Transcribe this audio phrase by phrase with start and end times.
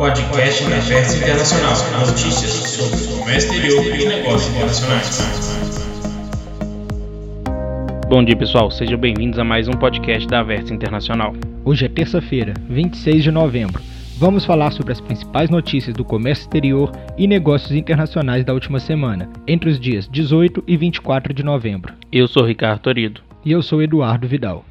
[0.00, 1.74] Podcast da Versa Internacional.
[2.06, 5.86] Notícias sobre o comércio exterior e negócios internacionais.
[8.08, 8.70] Bom dia, pessoal.
[8.70, 11.34] Sejam bem-vindos a mais um podcast da Versa Internacional.
[11.66, 13.82] Hoje é terça-feira, 26 de novembro.
[14.16, 19.28] Vamos falar sobre as principais notícias do comércio exterior e negócios internacionais da última semana,
[19.46, 21.92] entre os dias 18 e 24 de novembro.
[22.10, 23.20] Eu sou Ricardo Torido.
[23.44, 24.64] E eu sou Eduardo Vidal.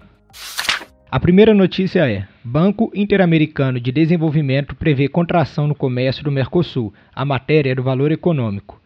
[1.11, 6.93] A primeira notícia é: Banco Interamericano de Desenvolvimento prevê contração no comércio do Mercosul.
[7.15, 8.79] A matéria é do valor econômico.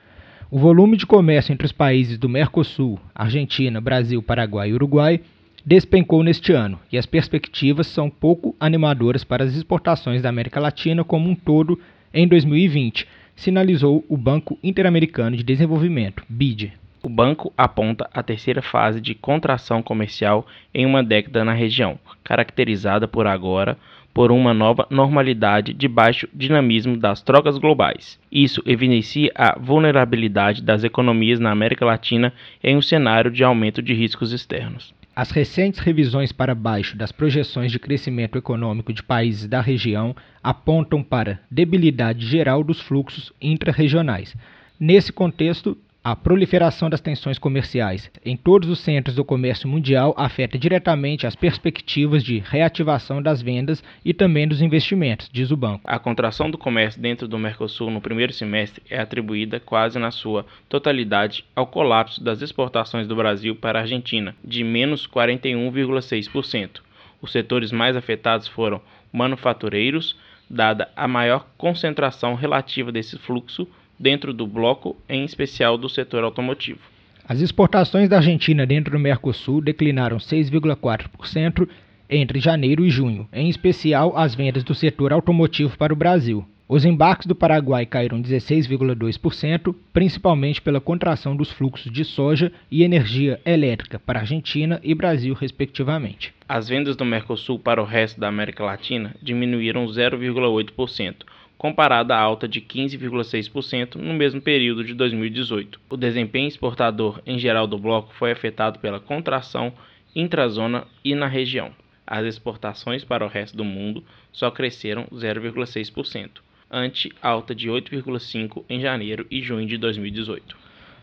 [0.49, 5.19] O volume de comércio entre os países do Mercosul, Argentina, Brasil, Paraguai e Uruguai,
[5.65, 11.03] despencou neste ano e as perspectivas são pouco animadoras para as exportações da América Latina
[11.03, 11.77] como um todo
[12.13, 13.05] em 2020,
[13.35, 16.82] sinalizou o Banco Interamericano de Desenvolvimento, BID.
[17.05, 23.09] O banco aponta a terceira fase de contração comercial em uma década na região, caracterizada
[23.09, 23.77] por agora
[24.13, 28.17] por uma nova normalidade de baixo dinamismo das trocas globais.
[28.31, 32.31] Isso evidencia a vulnerabilidade das economias na América Latina
[32.63, 34.93] em um cenário de aumento de riscos externos.
[35.13, 41.03] As recentes revisões para baixo das projeções de crescimento econômico de países da região apontam
[41.03, 44.33] para debilidade geral dos fluxos intra-regionais.
[44.79, 50.57] Nesse contexto, a proliferação das tensões comerciais em todos os centros do comércio mundial afeta
[50.57, 55.81] diretamente as perspectivas de reativação das vendas e também dos investimentos, diz o banco.
[55.85, 60.45] A contração do comércio dentro do Mercosul no primeiro semestre é atribuída quase na sua
[60.67, 66.81] totalidade ao colapso das exportações do Brasil para a Argentina, de menos 41,6%.
[67.21, 70.17] Os setores mais afetados foram manufatureiros,
[70.49, 73.65] dada a maior concentração relativa desse fluxo
[74.03, 76.81] dentro do bloco, em especial do setor automotivo.
[77.25, 81.67] As exportações da Argentina dentro do Mercosul declinaram 6,4%
[82.09, 86.45] entre janeiro e junho, em especial as vendas do setor automotivo para o Brasil.
[86.67, 93.39] Os embarques do Paraguai caíram 16,2%, principalmente pela contração dos fluxos de soja e energia
[93.45, 96.33] elétrica para Argentina e Brasil, respectivamente.
[96.47, 101.15] As vendas do Mercosul para o resto da América Latina diminuíram 0,8%,
[101.57, 105.79] comparada à alta de 15,6% no mesmo período de 2018.
[105.89, 109.73] O desempenho exportador em geral do bloco foi afetado pela contração
[110.15, 111.71] intrazona e na região.
[112.05, 116.29] As exportações para o resto do mundo só cresceram 0,6%,
[116.69, 120.57] ante alta de 8,5% em janeiro e junho de 2018.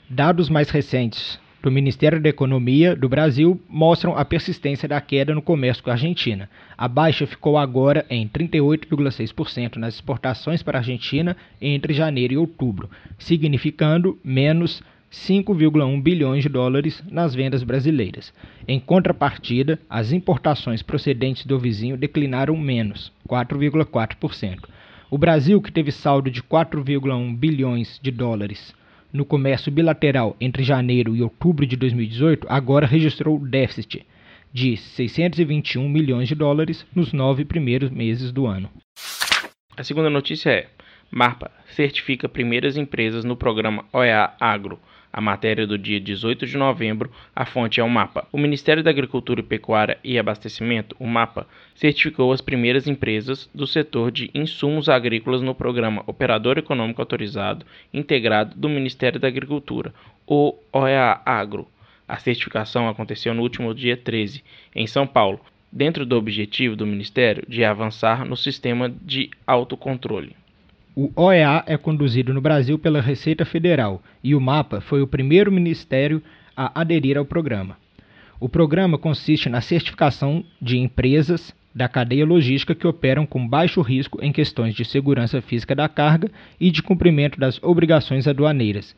[0.08, 5.43] Dados mais recentes do Ministério da Economia do Brasil mostram a persistência da queda no
[5.43, 6.48] comércio com a Argentina.
[6.76, 12.88] A baixa ficou agora em 38,6% nas exportações para a Argentina entre janeiro e outubro,
[13.19, 14.82] significando menos
[15.12, 18.32] 5,1 bilhões de dólares nas vendas brasileiras.
[18.66, 24.60] Em contrapartida, as importações procedentes do vizinho declinaram menos 4,4%.
[25.10, 28.72] O Brasil, que teve saldo de 4,1 bilhões de dólares
[29.12, 34.06] no comércio bilateral entre janeiro e outubro de 2018, agora registrou déficit
[34.53, 38.71] de 621 milhões de dólares nos nove primeiros meses do ano.
[39.76, 40.69] A segunda notícia é:
[41.10, 44.78] MARPA certifica primeiras empresas no programa OEA Agro
[45.12, 48.26] a matéria do dia 18 de novembro, a fonte é o MAPA.
[48.32, 54.10] O Ministério da Agricultura, Pecuária e Abastecimento, o MAPA, certificou as primeiras empresas do setor
[54.12, 59.93] de insumos agrícolas no programa Operador Econômico Autorizado Integrado do Ministério da Agricultura,
[60.26, 61.66] o OEA Agro.
[62.06, 64.42] A certificação aconteceu no último dia 13,
[64.75, 65.41] em São Paulo,
[65.72, 70.34] dentro do objetivo do Ministério de avançar no sistema de autocontrole.
[70.96, 75.52] O OEA é conduzido no Brasil pela Receita Federal e o MAPA foi o primeiro
[75.52, 76.20] ministério
[76.56, 77.76] a aderir ao programa.
[78.40, 84.18] O programa consiste na certificação de empresas da cadeia logística que operam com baixo risco
[84.20, 88.96] em questões de segurança física da carga e de cumprimento das obrigações aduaneiras.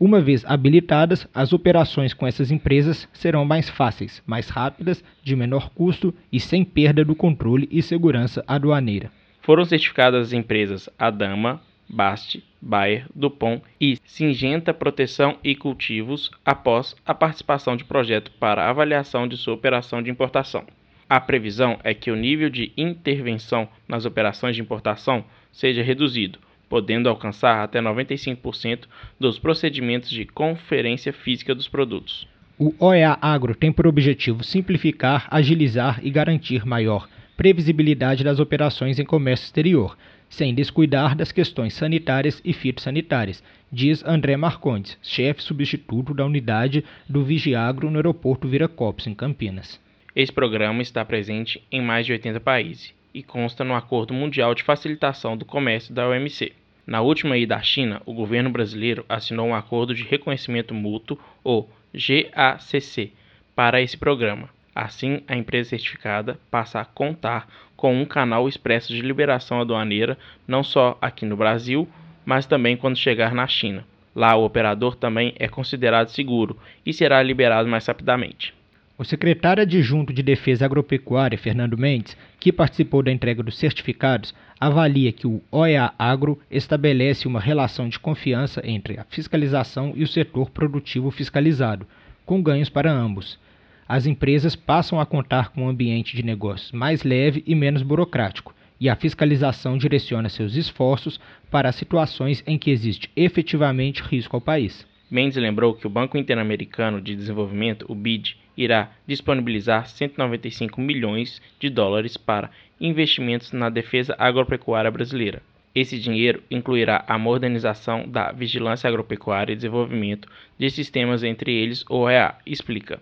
[0.00, 5.70] Uma vez habilitadas, as operações com essas empresas serão mais fáceis, mais rápidas, de menor
[5.70, 9.12] custo e sem perda do controle e segurança aduaneira.
[9.48, 11.58] Foram certificadas as empresas Adama,
[11.88, 19.26] Bast, Bayer, Dupont e Singenta Proteção e Cultivos após a participação de projeto para avaliação
[19.26, 20.66] de sua operação de importação.
[21.08, 27.08] A previsão é que o nível de intervenção nas operações de importação seja reduzido, podendo
[27.08, 28.80] alcançar até 95%
[29.18, 32.28] dos procedimentos de conferência física dos produtos.
[32.58, 37.08] O OEA Agro tem por objetivo simplificar, agilizar e garantir maior
[37.38, 39.96] previsibilidade das operações em comércio exterior,
[40.28, 47.22] sem descuidar das questões sanitárias e fitossanitárias, diz André Marcondes, chefe substituto da unidade do
[47.24, 49.80] Vigiagro no aeroporto Viracopos, em Campinas.
[50.16, 54.64] Esse programa está presente em mais de 80 países e consta no Acordo Mundial de
[54.64, 56.52] Facilitação do Comércio da OMC.
[56.84, 61.70] Na última ida à China, o governo brasileiro assinou um acordo de reconhecimento mútuo, ou
[61.94, 63.12] GACC,
[63.54, 64.57] para esse programa.
[64.80, 70.16] Assim, a empresa certificada passa a contar com um canal expresso de liberação aduaneira
[70.46, 71.88] não só aqui no Brasil,
[72.24, 73.84] mas também quando chegar na China.
[74.14, 78.54] Lá, o operador também é considerado seguro e será liberado mais rapidamente.
[78.96, 85.10] O secretário adjunto de Defesa Agropecuária, Fernando Mendes, que participou da entrega dos certificados, avalia
[85.10, 90.50] que o OEA Agro estabelece uma relação de confiança entre a fiscalização e o setor
[90.50, 91.84] produtivo fiscalizado,
[92.24, 93.40] com ganhos para ambos.
[93.88, 98.54] As empresas passam a contar com um ambiente de negócios mais leve e menos burocrático,
[98.78, 101.18] e a fiscalização direciona seus esforços
[101.50, 104.86] para situações em que existe efetivamente risco ao país.
[105.10, 111.70] Mendes lembrou que o Banco Interamericano de Desenvolvimento, o BID, irá disponibilizar 195 milhões de
[111.70, 115.40] dólares para investimentos na defesa agropecuária brasileira.
[115.74, 122.00] Esse dinheiro incluirá a modernização da vigilância agropecuária e desenvolvimento de sistemas, entre eles o
[122.00, 123.00] OEA, explica.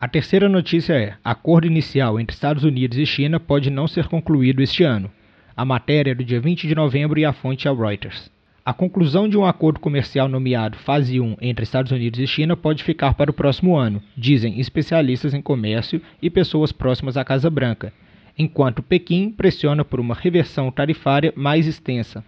[0.00, 4.62] A terceira notícia é: acordo inicial entre Estados Unidos e China pode não ser concluído
[4.62, 5.10] este ano.
[5.56, 8.30] A matéria é do dia 20 de novembro e a fonte é Reuters.
[8.64, 12.84] A conclusão de um acordo comercial nomeado Fase 1 entre Estados Unidos e China pode
[12.84, 17.92] ficar para o próximo ano, dizem especialistas em comércio e pessoas próximas à Casa Branca,
[18.38, 22.24] enquanto Pequim pressiona por uma reversão tarifária mais extensa.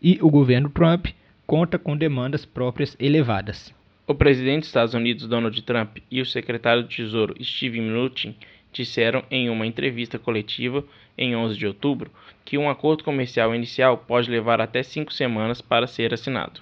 [0.00, 1.08] E o governo Trump
[1.46, 3.74] conta com demandas próprias elevadas.
[4.06, 8.34] O presidente dos Estados Unidos, Donald Trump, e o secretário de Tesouro, Steve Mnuchin,
[8.70, 10.84] disseram em uma entrevista coletiva
[11.16, 12.10] em 11 de outubro
[12.44, 16.60] que um acordo comercial inicial pode levar até cinco semanas para ser assinado.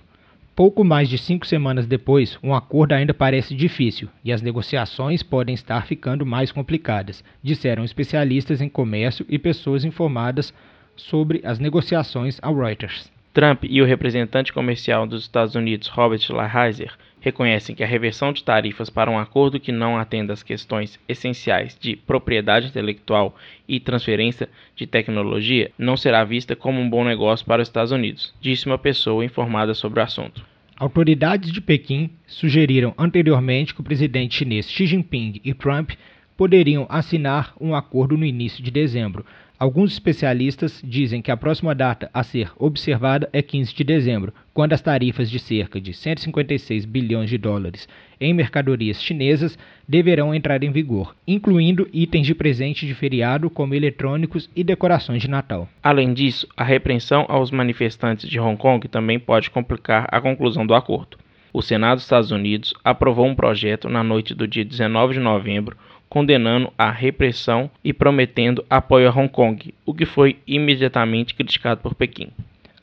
[0.55, 5.55] Pouco mais de cinco semanas depois, um acordo ainda parece difícil e as negociações podem
[5.55, 10.55] estar ficando mais complicadas, disseram especialistas em comércio e pessoas informadas
[10.95, 13.11] sobre as negociações ao Reuters.
[13.33, 16.93] Trump e o representante comercial dos Estados Unidos, Robert Lighthizer,
[17.23, 21.79] reconhecem que a reversão de tarifas para um acordo que não atenda às questões essenciais
[21.81, 23.35] de propriedade intelectual
[23.67, 28.35] e transferência de tecnologia não será vista como um bom negócio para os Estados Unidos,
[28.41, 30.45] disse uma pessoa informada sobre o assunto.
[30.77, 35.93] Autoridades de Pequim sugeriram anteriormente que o presidente chinês Xi Jinping e Trump
[36.37, 39.25] poderiam assinar um acordo no início de dezembro,
[39.63, 44.73] Alguns especialistas dizem que a próxima data a ser observada é 15 de dezembro, quando
[44.73, 47.89] as tarifas de cerca de 156 bilhões de dólares
[48.21, 49.57] em mercadorias chinesas
[49.87, 55.31] deverão entrar em vigor, incluindo itens de presente de feriado como eletrônicos e decorações de
[55.31, 55.69] Natal.
[55.81, 60.75] Além disso, a repreensão aos manifestantes de Hong Kong também pode complicar a conclusão do
[60.75, 61.17] acordo.
[61.53, 65.77] O Senado dos Estados Unidos aprovou um projeto na noite do dia 19 de novembro
[66.13, 71.95] condenando a repressão e prometendo apoio a Hong Kong, o que foi imediatamente criticado por
[71.95, 72.29] Pequim.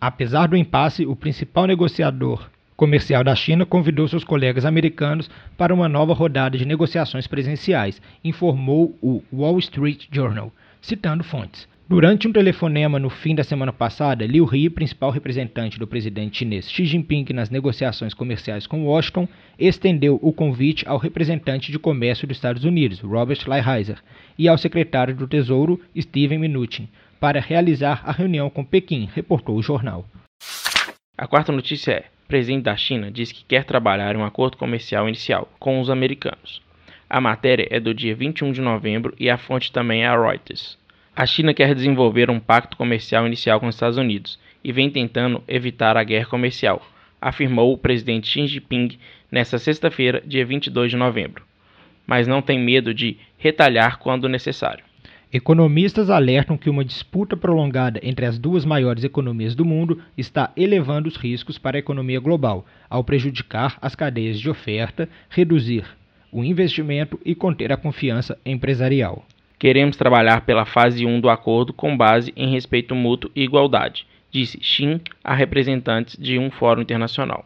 [0.01, 5.87] Apesar do impasse, o principal negociador comercial da China convidou seus colegas americanos para uma
[5.87, 11.67] nova rodada de negociações presenciais, informou o Wall Street Journal, citando fontes.
[11.89, 16.69] Durante um telefonema no fim da semana passada, Liu He, principal representante do presidente chinês
[16.69, 19.27] Xi Jinping nas negociações comerciais com Washington,
[19.57, 23.97] estendeu o convite ao representante de comércio dos Estados Unidos, Robert Lighthizer,
[24.37, 26.87] e ao secretário do Tesouro, Steven Mnuchin,
[27.19, 30.05] para realizar a reunião com Pequim, reportou o jornal.
[31.17, 35.07] A quarta notícia é: o presidente da China diz que quer trabalhar um acordo comercial
[35.07, 36.61] inicial com os americanos.
[37.09, 40.77] A matéria é do dia 21 de novembro e a fonte também é a Reuters.
[41.19, 45.43] A China quer desenvolver um pacto comercial inicial com os Estados Unidos e vem tentando
[45.49, 46.81] evitar a guerra comercial,
[47.19, 48.97] afirmou o presidente Xi Jinping
[49.29, 51.43] nesta sexta-feira, dia 22 de novembro.
[52.07, 54.85] Mas não tem medo de retalhar quando necessário.
[55.29, 61.09] Economistas alertam que uma disputa prolongada entre as duas maiores economias do mundo está elevando
[61.09, 65.83] os riscos para a economia global, ao prejudicar as cadeias de oferta, reduzir
[66.31, 69.25] o investimento e conter a confiança empresarial.
[69.59, 74.57] Queremos trabalhar pela fase 1 do acordo com base em respeito mútuo e igualdade, disse
[74.61, 77.43] Xin a representantes de um fórum internacional.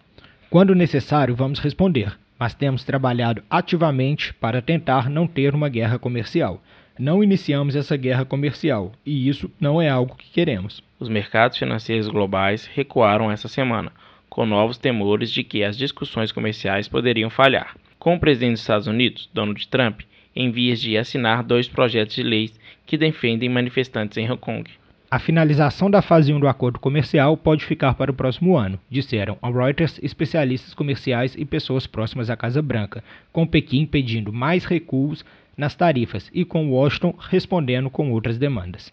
[0.47, 6.61] Quando necessário, vamos responder, mas temos trabalhado ativamente para tentar não ter uma guerra comercial.
[6.99, 10.83] Não iniciamos essa guerra comercial e isso não é algo que queremos.
[10.99, 13.91] Os mercados financeiros globais recuaram essa semana,
[14.29, 17.75] com novos temores de que as discussões comerciais poderiam falhar.
[17.97, 20.01] Com o presidente dos Estados Unidos, Donald Trump,
[20.35, 24.69] em vias de assinar dois projetos de leis que defendem manifestantes em Hong Kong.
[25.09, 29.37] A finalização da fase 1 do acordo comercial pode ficar para o próximo ano, disseram
[29.43, 35.23] a Reuters especialistas comerciais e pessoas próximas à Casa Branca, com Pequim pedindo mais recuos
[35.55, 38.91] nas tarifas e com Washington respondendo com outras demandas.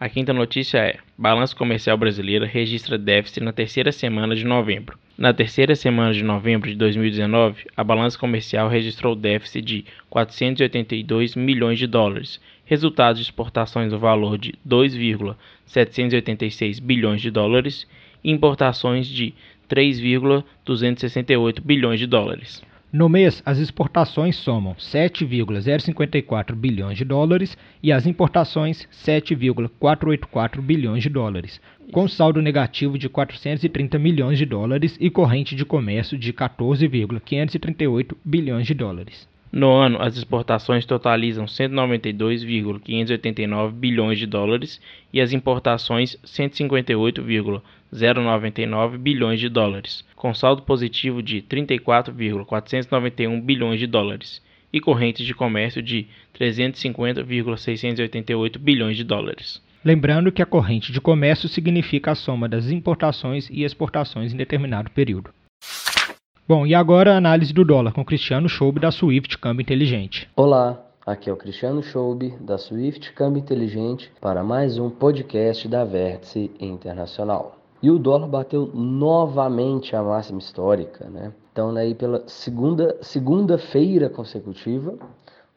[0.00, 4.98] A quinta notícia é: balanço comercial brasileiro registra déficit na terceira semana de novembro.
[5.20, 11.78] Na terceira semana de novembro de 2019, a balança comercial registrou déficit de 482 milhões
[11.78, 17.86] de dólares, resultado de exportações no valor de 2,786 bilhões de dólares
[18.24, 19.34] e importações de
[19.68, 22.62] 3,268 bilhões de dólares.
[22.92, 31.08] No mês, as exportações somam 7,054 bilhões de dólares e as importações 7,484 bilhões de
[31.08, 31.60] dólares,
[31.92, 38.66] com saldo negativo de 430 milhões de dólares e corrente de comércio de 14,538 bilhões
[38.66, 39.29] de dólares.
[39.52, 44.80] No ano, as exportações totalizam 192,589 bilhões de dólares
[45.12, 54.40] e as importações 158,099 bilhões de dólares, com saldo positivo de 34,491 bilhões de dólares
[54.72, 59.60] e correntes de comércio de 350,688 bilhões de dólares.
[59.84, 64.88] Lembrando que a corrente de comércio significa a soma das importações e exportações em determinado
[64.90, 65.30] período.
[66.46, 70.28] Bom, e agora a análise do dólar com Cristiano Schoube da Swift Câmbio Inteligente.
[70.34, 75.84] Olá, aqui é o Cristiano Schoube da Swift Câmbio Inteligente para mais um podcast da
[75.84, 77.56] Vértice Internacional.
[77.82, 81.32] E o dólar bateu novamente a máxima histórica, né?
[81.52, 84.98] Então, aí pela segunda segunda-feira consecutiva,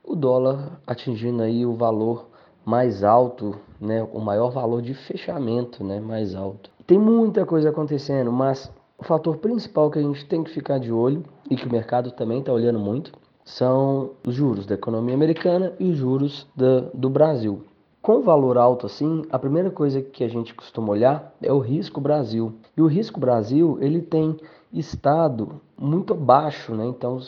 [0.03, 2.29] o dólar atingindo aí o valor
[2.63, 4.07] mais alto, né?
[4.13, 5.99] O maior valor de fechamento, né?
[5.99, 6.69] Mais alto.
[6.85, 10.91] Tem muita coisa acontecendo, mas o fator principal que a gente tem que ficar de
[10.91, 13.11] olho e que o mercado também está olhando muito
[13.43, 17.63] são os juros da economia americana e os juros da, do Brasil.
[18.01, 22.01] Com valor alto assim, a primeira coisa que a gente costuma olhar é o risco
[22.01, 22.53] Brasil.
[22.75, 24.37] E o risco Brasil ele tem
[24.71, 26.85] estado muito baixo, né?
[26.85, 27.19] Então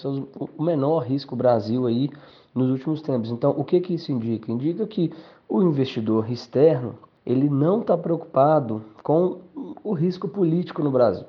[0.57, 2.09] o menor risco Brasil aí
[2.53, 3.31] nos últimos tempos.
[3.31, 4.51] Então o que que isso indica?
[4.51, 5.11] Indica que
[5.47, 6.95] o investidor externo
[7.25, 9.39] ele não está preocupado com
[9.83, 11.25] o risco político no Brasil.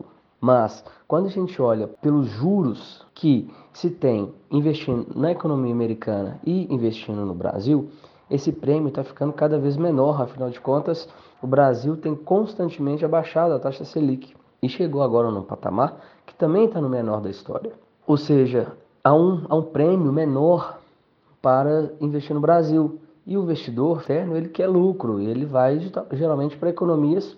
[0.46, 6.72] Mas quando a gente olha pelos juros que se tem investindo na economia americana e
[6.72, 7.88] investindo no Brasil,
[8.30, 10.22] esse prêmio está ficando cada vez menor.
[10.22, 11.08] Afinal de contas,
[11.42, 16.66] o Brasil tem constantemente abaixado a taxa Selic e chegou agora num patamar que também
[16.66, 17.72] está no menor da história.
[18.06, 18.68] Ou seja,
[19.02, 20.78] há um, há um prêmio menor
[21.42, 23.00] para investir no Brasil.
[23.26, 25.80] E o investidor externo ele quer lucro, ele vai
[26.12, 27.36] geralmente para economias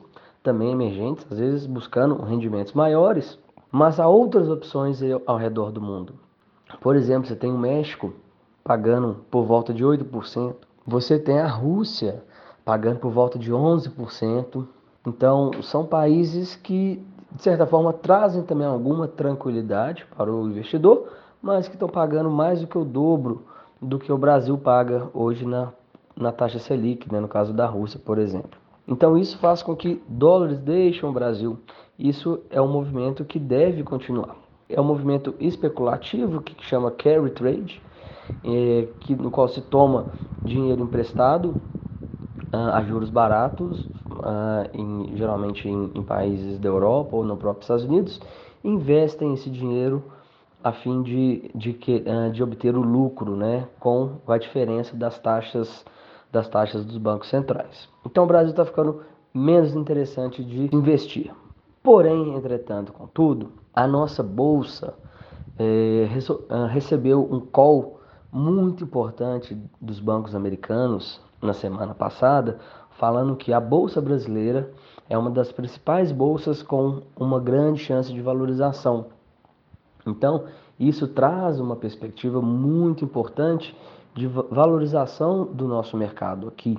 [0.48, 3.38] também emergentes, às vezes buscando rendimentos maiores,
[3.70, 6.14] mas há outras opções ao redor do mundo.
[6.80, 8.14] Por exemplo, você tem o México
[8.64, 10.54] pagando por volta de 8%,
[10.86, 12.24] você tem a Rússia
[12.64, 14.66] pagando por volta de 11%.
[15.06, 21.12] Então, são países que, de certa forma, trazem também alguma tranquilidade para o investidor,
[21.42, 23.42] mas que estão pagando mais do que o dobro
[23.82, 25.74] do que o Brasil paga hoje na,
[26.16, 27.20] na taxa Selic, né?
[27.20, 28.58] no caso da Rússia, por exemplo.
[28.88, 31.58] Então isso faz com que dólares deixem o Brasil.
[31.98, 34.34] Isso é um movimento que deve continuar.
[34.68, 37.82] É um movimento especulativo que chama carry trade,
[38.44, 40.08] é, que, no qual se toma
[40.42, 41.54] dinheiro emprestado
[42.52, 47.62] uh, a juros baratos, uh, em, geralmente em, em, países da Europa ou no próprio
[47.62, 48.20] Estados Unidos,
[48.62, 50.04] investem esse dinheiro
[50.62, 55.18] a fim de, de, que, uh, de obter o lucro né, com a diferença das
[55.18, 55.84] taxas
[56.30, 57.88] das taxas dos bancos centrais.
[58.04, 61.32] Então o Brasil está ficando menos interessante de investir.
[61.82, 64.94] Porém, entretanto, contudo, a nossa bolsa
[65.58, 66.06] é,
[66.70, 72.58] recebeu um call muito importante dos bancos americanos na semana passada,
[72.98, 74.70] falando que a bolsa brasileira
[75.08, 79.06] é uma das principais bolsas com uma grande chance de valorização.
[80.06, 80.44] Então,
[80.78, 83.74] isso traz uma perspectiva muito importante
[84.18, 86.76] de valorização do nosso mercado aqui.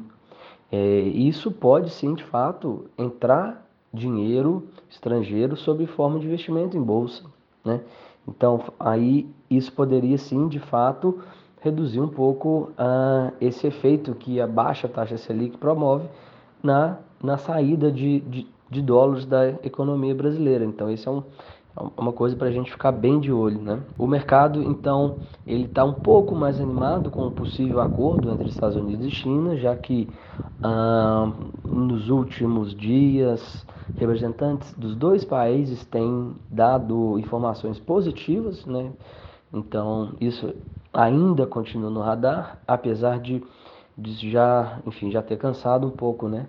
[0.72, 7.24] É, isso pode sim, de fato, entrar dinheiro estrangeiro sob forma de investimento em bolsa.
[7.63, 7.79] Né?
[8.27, 11.19] Então, aí isso poderia sim, de fato,
[11.62, 16.08] reduzir um pouco uh, esse efeito que a baixa taxa Selic promove
[16.62, 20.65] na, na saída de, de, de dólares da economia brasileira.
[20.65, 21.24] Então, esse é um,
[21.98, 23.80] uma coisa para a gente ficar bem de olho, né?
[23.98, 28.76] O mercado, então, ele está um pouco mais animado com o possível acordo entre Estados
[28.76, 30.10] Unidos e China, já que
[30.62, 31.32] ah,
[31.66, 38.92] nos últimos dias representantes dos dois países têm dado informações positivas, né?
[39.54, 40.54] Então, isso
[40.94, 43.44] ainda continua no radar, apesar de,
[43.98, 46.48] de já, enfim, já ter cansado um pouco, né?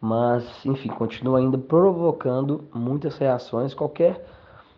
[0.00, 3.74] Mas, enfim, continua ainda provocando muitas reações.
[3.74, 4.24] Qualquer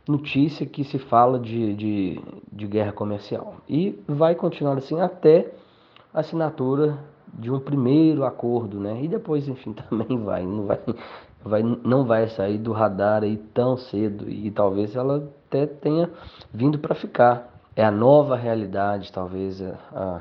[0.06, 3.56] notícia que se fala de, de, de guerra comercial.
[3.68, 5.52] E vai continuar assim até
[6.12, 6.98] a assinatura
[7.32, 9.02] de um primeiro acordo, né?
[9.02, 10.80] E depois, enfim, também vai, não vai,
[11.44, 16.10] vai, não vai sair do radar aí tão cedo e talvez ela até tenha
[16.52, 17.50] vindo para ficar.
[17.74, 20.20] É a nova realidade, talvez a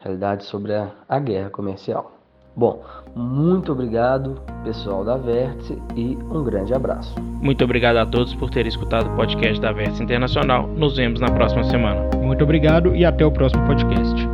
[0.00, 2.19] realidade sobre a, a guerra comercial.
[2.60, 2.82] Bom,
[3.16, 7.18] muito obrigado, pessoal da Vértice, e um grande abraço.
[7.40, 10.66] Muito obrigado a todos por terem escutado o podcast da Vértice Internacional.
[10.66, 12.10] Nos vemos na próxima semana.
[12.18, 14.29] Muito obrigado e até o próximo podcast.